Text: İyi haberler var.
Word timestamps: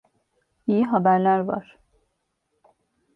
İyi 0.67 0.83
haberler 0.85 1.39
var. 1.47 1.77